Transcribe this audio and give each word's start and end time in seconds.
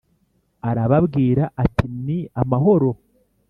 arababwira 0.69 1.43
ati 1.63 1.85
“Ni 2.05 2.19
amahoro!” 2.41 2.89